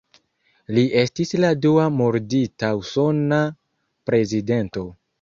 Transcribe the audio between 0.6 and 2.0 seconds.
Li estis la dua